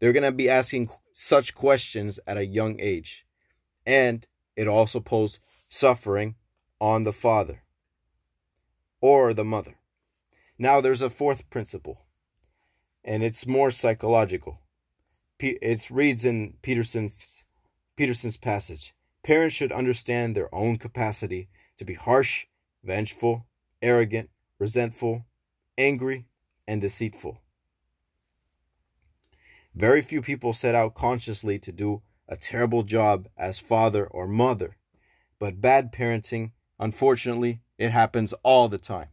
They're 0.00 0.12
going 0.12 0.24
to 0.24 0.32
be 0.32 0.48
asking 0.48 0.90
such 1.12 1.54
questions 1.54 2.18
at 2.26 2.36
a 2.36 2.46
young 2.46 2.80
age. 2.80 3.24
And 3.86 4.26
it 4.56 4.66
also 4.66 4.98
poses 5.00 5.38
suffering 5.68 6.34
on 6.80 7.04
the 7.04 7.12
father 7.12 7.62
or 9.00 9.32
the 9.32 9.44
mother. 9.44 9.76
Now, 10.58 10.80
there's 10.80 11.02
a 11.02 11.10
fourth 11.10 11.48
principle, 11.50 12.06
and 13.04 13.22
it's 13.22 13.46
more 13.46 13.70
psychological. 13.70 14.61
It 15.44 15.90
reads 15.90 16.24
in 16.24 16.54
Peterson's, 16.62 17.42
Peterson's 17.96 18.36
passage 18.36 18.94
Parents 19.24 19.52
should 19.52 19.72
understand 19.72 20.36
their 20.36 20.54
own 20.54 20.78
capacity 20.78 21.48
to 21.78 21.84
be 21.84 21.94
harsh, 21.94 22.46
vengeful, 22.84 23.46
arrogant, 23.80 24.30
resentful, 24.60 25.26
angry, 25.76 26.26
and 26.68 26.80
deceitful. 26.80 27.40
Very 29.74 30.00
few 30.00 30.22
people 30.22 30.52
set 30.52 30.76
out 30.76 30.94
consciously 30.94 31.58
to 31.58 31.72
do 31.72 32.02
a 32.28 32.36
terrible 32.36 32.84
job 32.84 33.28
as 33.36 33.58
father 33.58 34.06
or 34.06 34.28
mother. 34.28 34.76
But 35.40 35.60
bad 35.60 35.92
parenting, 35.92 36.52
unfortunately, 36.78 37.62
it 37.78 37.90
happens 37.90 38.32
all 38.44 38.68
the 38.68 38.78
time. 38.78 39.08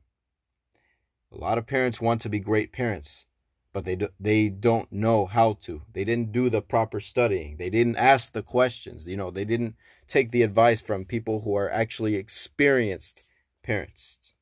A 1.32 1.38
lot 1.38 1.58
of 1.58 1.66
parents 1.66 2.00
want 2.00 2.22
to 2.22 2.30
be 2.30 2.40
great 2.40 2.72
parents, 2.72 3.26
but 3.74 3.86
they 3.86 3.96
do, 3.96 4.10
they 4.20 4.50
don't 4.50 4.92
know 4.92 5.26
how 5.26 5.54
to. 5.62 5.84
They 5.94 6.04
didn't 6.04 6.32
do 6.32 6.50
the 6.50 6.62
proper 6.62 7.00
studying. 7.00 7.58
They 7.58 7.70
didn't 7.70 7.98
ask 7.98 8.34
the 8.34 8.44
questions. 8.44 9.08
You 9.08 9.18
know, 9.18 9.32
they 9.32 9.46
didn't 9.46 9.76
take 10.08 10.32
the 10.32 10.42
advice 10.42 10.82
from 10.82 11.06
people 11.06 11.42
who 11.42 11.56
are 11.56 11.70
actually 11.70 12.16
experienced 12.16 13.24
parents. 13.64 14.34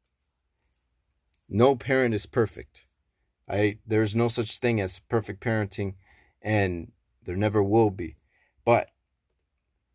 No 1.49 1.75
parent 1.75 2.13
is 2.13 2.25
perfect. 2.25 2.85
I 3.49 3.79
there's 3.85 4.15
no 4.15 4.27
such 4.27 4.59
thing 4.59 4.81
as 4.81 4.99
perfect 4.99 5.41
parenting 5.41 5.95
and 6.41 6.91
there 7.23 7.35
never 7.35 7.63
will 7.63 7.89
be. 7.89 8.17
But 8.65 8.89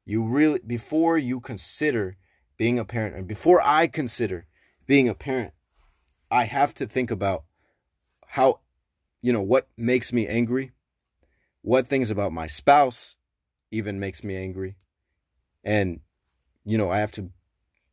you 0.04 0.24
really, 0.24 0.60
before 0.66 1.18
you 1.18 1.40
consider 1.40 2.16
being 2.56 2.78
a 2.78 2.84
parent, 2.84 3.16
and 3.16 3.26
before 3.26 3.60
I 3.62 3.86
consider 3.86 4.46
being 4.86 5.08
a 5.08 5.14
parent, 5.14 5.52
I 6.30 6.44
have 6.44 6.74
to 6.74 6.86
think 6.86 7.10
about 7.10 7.44
how, 8.26 8.60
you 9.22 9.32
know, 9.32 9.40
what 9.40 9.68
makes 9.76 10.12
me 10.12 10.26
angry, 10.26 10.72
what 11.62 11.88
things 11.88 12.10
about 12.10 12.32
my 12.32 12.46
spouse 12.46 13.16
even 13.70 13.98
makes 13.98 14.22
me 14.22 14.36
angry. 14.36 14.76
And, 15.64 16.00
you 16.64 16.76
know, 16.76 16.90
I 16.90 16.98
have 16.98 17.12
to 17.12 17.30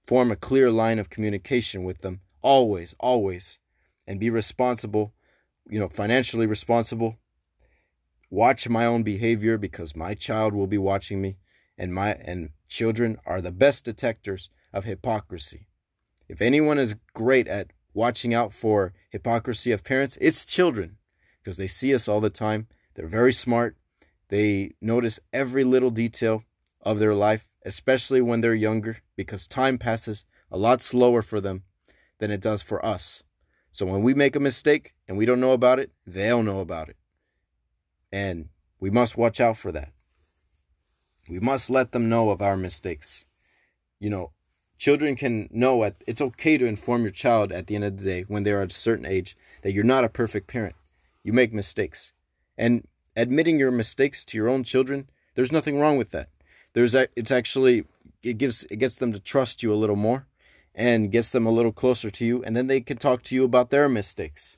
form 0.03 0.31
a 0.31 0.35
clear 0.35 0.71
line 0.71 0.99
of 0.99 1.09
communication 1.09 1.83
with 1.83 2.01
them 2.01 2.21
always, 2.41 2.95
always, 2.99 3.59
and 4.07 4.19
be 4.19 4.29
responsible, 4.29 5.13
you 5.69 5.79
know, 5.79 5.87
financially 5.87 6.47
responsible 6.47 7.17
watch 8.29 8.69
my 8.69 8.85
own 8.85 9.03
behavior 9.03 9.57
because 9.57 9.95
my 9.95 10.13
child 10.13 10.53
will 10.53 10.67
be 10.67 10.77
watching 10.77 11.21
me 11.21 11.37
and 11.77 11.93
my 11.93 12.13
and 12.13 12.49
children 12.67 13.17
are 13.25 13.41
the 13.41 13.51
best 13.51 13.85
detectors 13.85 14.49
of 14.73 14.85
hypocrisy. 14.85 15.67
If 16.27 16.41
anyone 16.41 16.77
is 16.77 16.95
great 17.13 17.47
at 17.47 17.71
watching 17.93 18.33
out 18.33 18.53
for 18.53 18.93
hypocrisy 19.09 19.71
of 19.71 19.83
parents, 19.83 20.17
it's 20.21 20.45
children 20.45 20.97
because 21.49 21.57
they 21.57 21.65
see 21.65 21.95
us 21.95 22.07
all 22.07 22.21
the 22.21 22.29
time. 22.29 22.67
They're 22.93 23.07
very 23.07 23.33
smart. 23.33 23.75
They 24.27 24.75
notice 24.81 25.19
every 25.33 25.63
little 25.63 25.89
detail 25.89 26.43
of 26.79 26.99
their 26.99 27.15
life, 27.15 27.49
especially 27.65 28.21
when 28.21 28.41
they're 28.41 28.53
younger, 28.53 28.97
because 29.15 29.47
time 29.47 29.79
passes 29.79 30.25
a 30.51 30.59
lot 30.59 30.83
slower 30.83 31.23
for 31.23 31.41
them 31.41 31.63
than 32.19 32.29
it 32.29 32.39
does 32.39 32.61
for 32.61 32.85
us. 32.85 33.23
So 33.71 33.87
when 33.87 34.03
we 34.03 34.13
make 34.13 34.35
a 34.35 34.39
mistake 34.39 34.93
and 35.07 35.17
we 35.17 35.25
don't 35.25 35.39
know 35.39 35.53
about 35.53 35.79
it, 35.79 35.89
they'll 36.05 36.43
know 36.43 36.59
about 36.59 36.87
it. 36.89 36.97
And 38.11 38.49
we 38.79 38.91
must 38.91 39.17
watch 39.17 39.41
out 39.41 39.57
for 39.57 39.71
that. 39.71 39.91
We 41.27 41.39
must 41.39 41.71
let 41.71 41.93
them 41.93 42.09
know 42.09 42.29
of 42.29 42.43
our 42.43 42.57
mistakes. 42.57 43.25
You 43.99 44.11
know, 44.11 44.33
children 44.77 45.15
can 45.15 45.49
know 45.51 45.83
at, 45.83 45.95
it's 46.05 46.21
okay 46.21 46.59
to 46.59 46.67
inform 46.67 47.01
your 47.01 47.11
child 47.11 47.51
at 47.51 47.65
the 47.65 47.73
end 47.73 47.85
of 47.85 47.97
the 47.97 48.03
day 48.03 48.21
when 48.27 48.43
they're 48.43 48.61
at 48.61 48.71
a 48.71 48.75
certain 48.75 49.07
age 49.07 49.35
that 49.63 49.73
you're 49.73 49.83
not 49.83 50.03
a 50.03 50.09
perfect 50.09 50.45
parent. 50.45 50.75
You 51.23 51.33
make 51.33 51.53
mistakes. 51.53 52.11
And 52.57 52.87
admitting 53.15 53.59
your 53.59 53.71
mistakes 53.71 54.23
to 54.25 54.37
your 54.37 54.49
own 54.49 54.63
children, 54.63 55.09
there's 55.35 55.51
nothing 55.51 55.79
wrong 55.79 55.97
with 55.97 56.11
that. 56.11 56.29
There's 56.73 56.95
a, 56.95 57.07
it's 57.15 57.31
actually 57.31 57.85
it 58.21 58.37
gives 58.37 58.63
it 58.65 58.77
gets 58.77 58.97
them 58.97 59.13
to 59.13 59.19
trust 59.19 59.63
you 59.63 59.73
a 59.73 59.75
little 59.75 59.95
more 59.95 60.27
and 60.75 61.11
gets 61.11 61.31
them 61.31 61.45
a 61.45 61.51
little 61.51 61.71
closer 61.71 62.09
to 62.09 62.25
you 62.25 62.43
and 62.43 62.55
then 62.55 62.67
they 62.67 62.81
can 62.81 62.97
talk 62.97 63.23
to 63.23 63.35
you 63.35 63.43
about 63.43 63.69
their 63.69 63.89
mistakes. 63.89 64.57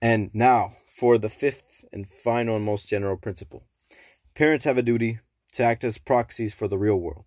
And 0.00 0.30
now 0.32 0.76
for 0.86 1.18
the 1.18 1.28
fifth 1.28 1.84
and 1.92 2.08
final 2.08 2.56
and 2.56 2.64
most 2.64 2.88
general 2.88 3.16
principle. 3.16 3.64
Parents 4.34 4.64
have 4.64 4.78
a 4.78 4.82
duty 4.82 5.20
to 5.52 5.62
act 5.62 5.84
as 5.84 5.98
proxies 5.98 6.54
for 6.54 6.68
the 6.68 6.78
real 6.78 6.96
world. 6.96 7.24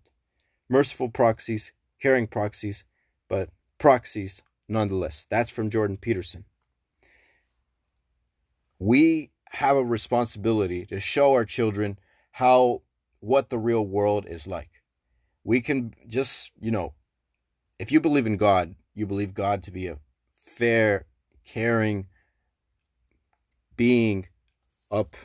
Merciful 0.68 1.08
proxies, 1.08 1.72
caring 2.00 2.26
proxies, 2.26 2.84
but 3.28 3.50
proxies 3.78 4.42
nonetheless. 4.68 5.26
That's 5.28 5.50
from 5.50 5.70
Jordan 5.70 5.96
Peterson. 5.96 6.44
We 8.78 9.30
have 9.50 9.76
a 9.76 9.84
responsibility 9.84 10.86
to 10.86 10.98
show 10.98 11.32
our 11.34 11.44
children 11.44 11.98
how 12.32 12.82
what 13.20 13.50
the 13.50 13.58
real 13.58 13.86
world 13.86 14.26
is 14.26 14.46
like. 14.46 14.70
We 15.44 15.60
can 15.60 15.94
just, 16.08 16.50
you 16.60 16.70
know, 16.70 16.94
if 17.78 17.92
you 17.92 18.00
believe 18.00 18.26
in 18.26 18.36
God, 18.36 18.74
you 18.94 19.06
believe 19.06 19.34
God 19.34 19.62
to 19.64 19.70
be 19.70 19.86
a 19.86 19.98
fair, 20.44 21.06
caring 21.44 22.06
being 23.76 24.26
up 24.90 25.16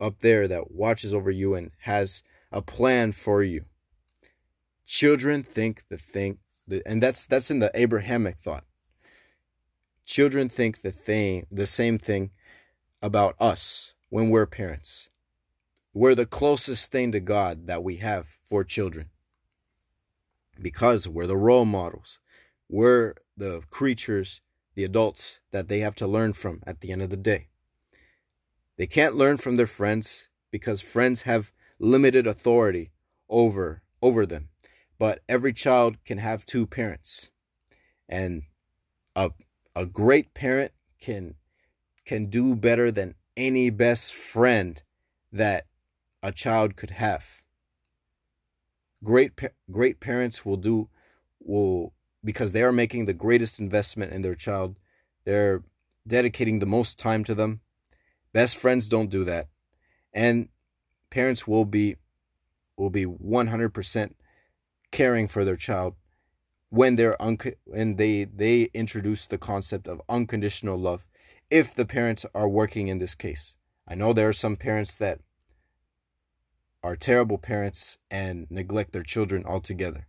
up 0.00 0.20
there 0.20 0.48
that 0.48 0.70
watches 0.70 1.12
over 1.12 1.30
you 1.30 1.54
and 1.54 1.70
has 1.80 2.22
a 2.50 2.62
plan 2.62 3.12
for 3.12 3.42
you. 3.42 3.64
Children 4.86 5.42
think 5.42 5.84
the 5.88 5.98
thing 5.98 6.38
and 6.86 7.02
that's 7.02 7.26
that's 7.26 7.50
in 7.50 7.58
the 7.58 7.70
Abrahamic 7.74 8.38
thought. 8.38 8.64
Children 10.10 10.48
think 10.48 10.82
the 10.82 10.90
thing 10.90 11.46
the 11.52 11.68
same 11.68 11.96
thing 11.96 12.32
about 13.00 13.36
us 13.38 13.94
when 14.08 14.28
we're 14.28 14.44
parents. 14.44 15.08
We're 15.94 16.16
the 16.16 16.26
closest 16.26 16.90
thing 16.90 17.12
to 17.12 17.20
God 17.20 17.68
that 17.68 17.84
we 17.84 17.98
have 17.98 18.26
for 18.48 18.64
children. 18.64 19.10
Because 20.60 21.06
we're 21.06 21.28
the 21.28 21.36
role 21.36 21.64
models. 21.64 22.18
We're 22.68 23.14
the 23.36 23.62
creatures, 23.70 24.40
the 24.74 24.82
adults 24.82 25.38
that 25.52 25.68
they 25.68 25.78
have 25.78 25.94
to 25.94 26.08
learn 26.08 26.32
from 26.32 26.60
at 26.66 26.80
the 26.80 26.90
end 26.90 27.02
of 27.02 27.10
the 27.10 27.16
day. 27.16 27.46
They 28.78 28.88
can't 28.88 29.14
learn 29.14 29.36
from 29.36 29.54
their 29.54 29.68
friends 29.68 30.28
because 30.50 30.80
friends 30.80 31.22
have 31.22 31.52
limited 31.78 32.26
authority 32.26 32.90
over 33.28 33.82
over 34.02 34.26
them. 34.26 34.48
But 34.98 35.22
every 35.28 35.52
child 35.52 36.04
can 36.04 36.18
have 36.18 36.44
two 36.44 36.66
parents. 36.66 37.30
And 38.08 38.42
a 39.14 39.30
a 39.74 39.86
great 39.86 40.34
parent 40.34 40.72
can 41.00 41.34
can 42.04 42.26
do 42.26 42.54
better 42.54 42.90
than 42.90 43.14
any 43.36 43.70
best 43.70 44.12
friend 44.12 44.82
that 45.32 45.66
a 46.22 46.32
child 46.32 46.76
could 46.76 46.90
have. 46.90 47.42
Great 49.02 49.32
great 49.70 50.00
parents 50.00 50.44
will 50.44 50.56
do 50.56 50.88
will 51.40 51.92
because 52.22 52.52
they 52.52 52.62
are 52.62 52.72
making 52.72 53.06
the 53.06 53.14
greatest 53.14 53.58
investment 53.60 54.12
in 54.12 54.22
their 54.22 54.34
child. 54.34 54.78
They're 55.24 55.62
dedicating 56.06 56.58
the 56.58 56.66
most 56.66 56.98
time 56.98 57.24
to 57.24 57.34
them 57.34 57.60
Best 58.32 58.56
friends 58.56 58.88
don't 58.88 59.10
do 59.10 59.24
that. 59.24 59.48
And 60.12 60.48
parents 61.10 61.46
will 61.46 61.64
be 61.64 61.96
will 62.76 62.90
be 62.90 63.04
100% 63.04 64.14
caring 64.90 65.28
for 65.28 65.44
their 65.44 65.56
child 65.56 65.94
when 66.70 66.96
they're 66.96 67.20
un- 67.20 67.38
when 67.64 67.96
they 67.96 68.24
they 68.24 68.62
introduce 68.72 69.26
the 69.26 69.38
concept 69.38 69.86
of 69.88 70.00
unconditional 70.08 70.78
love 70.78 71.04
if 71.50 71.74
the 71.74 71.84
parents 71.84 72.24
are 72.34 72.48
working 72.48 72.88
in 72.88 72.98
this 72.98 73.14
case. 73.14 73.56
I 73.86 73.96
know 73.96 74.12
there 74.12 74.28
are 74.28 74.32
some 74.32 74.56
parents 74.56 74.96
that 74.96 75.20
are 76.82 76.96
terrible 76.96 77.38
parents 77.38 77.98
and 78.10 78.46
neglect 78.50 78.92
their 78.92 79.02
children 79.02 79.44
altogether. 79.44 80.06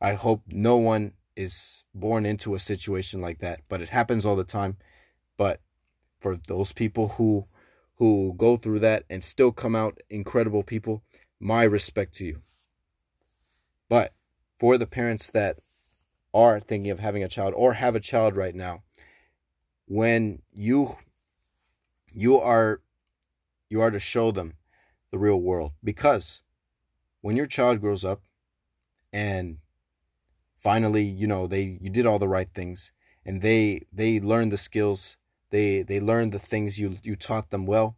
I 0.00 0.14
hope 0.14 0.42
no 0.48 0.76
one 0.76 1.12
is 1.36 1.84
born 1.94 2.26
into 2.26 2.54
a 2.54 2.58
situation 2.58 3.20
like 3.20 3.38
that, 3.38 3.60
but 3.68 3.80
it 3.80 3.88
happens 3.88 4.26
all 4.26 4.36
the 4.36 4.44
time. 4.44 4.76
But 5.36 5.60
for 6.18 6.36
those 6.48 6.72
people 6.72 7.08
who 7.08 7.46
who 7.94 8.34
go 8.36 8.56
through 8.56 8.80
that 8.80 9.04
and 9.10 9.22
still 9.22 9.52
come 9.52 9.76
out 9.76 10.00
incredible 10.08 10.62
people, 10.62 11.02
my 11.38 11.62
respect 11.62 12.14
to 12.14 12.24
you. 12.24 12.40
But 13.88 14.14
for 14.58 14.78
the 14.78 14.86
parents 14.86 15.30
that 15.32 15.58
are 16.32 16.60
thinking 16.60 16.90
of 16.90 17.00
having 17.00 17.22
a 17.22 17.28
child 17.28 17.54
or 17.56 17.74
have 17.74 17.94
a 17.94 18.00
child 18.00 18.36
right 18.36 18.54
now, 18.54 18.82
when 19.86 20.42
you 20.52 20.96
you 22.12 22.38
are 22.38 22.80
you 23.68 23.80
are 23.80 23.90
to 23.90 24.00
show 24.00 24.30
them 24.30 24.54
the 25.10 25.18
real 25.18 25.40
world 25.40 25.72
because 25.82 26.42
when 27.20 27.36
your 27.36 27.46
child 27.46 27.80
grows 27.80 28.04
up 28.04 28.20
and 29.12 29.58
finally 30.56 31.04
you 31.04 31.26
know 31.26 31.46
they 31.46 31.78
you 31.80 31.90
did 31.90 32.06
all 32.06 32.18
the 32.18 32.28
right 32.28 32.52
things 32.52 32.92
and 33.24 33.42
they 33.42 33.80
they 33.92 34.20
learn 34.20 34.48
the 34.48 34.56
skills 34.56 35.16
they 35.50 35.82
they 35.82 36.00
learn 36.00 36.30
the 36.30 36.38
things 36.38 36.78
you 36.78 36.96
you 37.02 37.16
taught 37.16 37.50
them 37.50 37.66
well. 37.66 37.96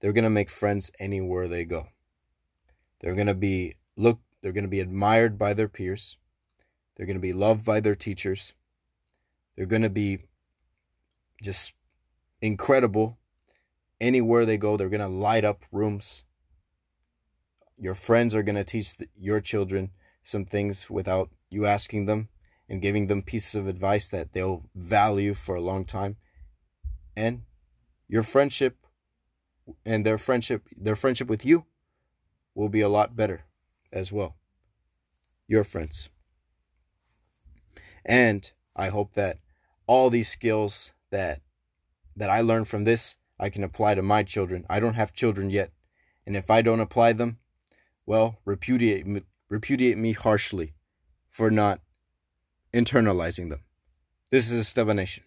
They're 0.00 0.12
gonna 0.12 0.30
make 0.30 0.50
friends 0.50 0.90
anywhere 0.98 1.48
they 1.48 1.64
go. 1.64 1.88
They're 3.00 3.16
gonna 3.16 3.34
be 3.34 3.74
look. 3.96 4.20
They're 4.40 4.52
gonna 4.52 4.68
be 4.68 4.80
admired 4.80 5.36
by 5.36 5.54
their 5.54 5.68
peers. 5.68 6.16
They're 6.98 7.06
gonna 7.06 7.20
be 7.20 7.32
loved 7.32 7.64
by 7.64 7.78
their 7.80 7.94
teachers. 7.94 8.52
They're 9.56 9.66
gonna 9.66 9.88
be 9.88 10.18
just 11.40 11.74
incredible 12.42 13.16
anywhere 14.00 14.44
they 14.44 14.58
go. 14.58 14.76
They're 14.76 14.88
gonna 14.88 15.08
light 15.08 15.44
up 15.44 15.62
rooms. 15.70 16.24
Your 17.78 17.94
friends 17.94 18.34
are 18.34 18.42
gonna 18.42 18.64
teach 18.64 18.96
the, 18.96 19.08
your 19.16 19.40
children 19.40 19.92
some 20.24 20.44
things 20.44 20.90
without 20.90 21.30
you 21.50 21.66
asking 21.66 22.06
them 22.06 22.28
and 22.68 22.82
giving 22.82 23.06
them 23.06 23.22
pieces 23.22 23.54
of 23.54 23.66
advice 23.66 24.08
that 24.10 24.32
they'll 24.32 24.62
value 24.74 25.34
for 25.34 25.54
a 25.54 25.60
long 25.60 25.84
time 25.84 26.16
and 27.16 27.42
your 28.08 28.22
friendship 28.22 28.76
and 29.86 30.04
their 30.04 30.18
friendship 30.18 30.62
their 30.76 30.96
friendship 30.96 31.28
with 31.28 31.44
you 31.44 31.64
will 32.54 32.68
be 32.68 32.80
a 32.80 32.88
lot 32.88 33.16
better 33.16 33.42
as 33.92 34.12
well 34.12 34.36
your 35.46 35.64
friends 35.64 36.10
and 38.08 38.50
i 38.74 38.88
hope 38.88 39.12
that 39.14 39.38
all 39.86 40.10
these 40.10 40.28
skills 40.28 40.92
that 41.10 41.40
that 42.16 42.30
i 42.30 42.40
learned 42.40 42.66
from 42.66 42.84
this 42.84 43.16
i 43.38 43.48
can 43.48 43.62
apply 43.62 43.94
to 43.94 44.02
my 44.02 44.24
children. 44.24 44.66
I 44.68 44.80
don't 44.80 44.94
have 44.94 45.12
children 45.12 45.50
yet. 45.50 45.70
And 46.26 46.34
if 46.36 46.50
i 46.50 46.62
don't 46.62 46.80
apply 46.80 47.12
them 47.12 47.38
well 48.06 48.38
repudiate 48.44 49.06
me, 49.06 49.22
repudiate 49.48 49.98
me 49.98 50.12
harshly 50.12 50.74
for 51.30 51.50
not 51.50 51.80
internalizing 52.72 53.50
them. 53.50 53.60
This 54.30 54.50
is 54.50 54.76
a 54.76 54.94
Nation. 54.94 55.24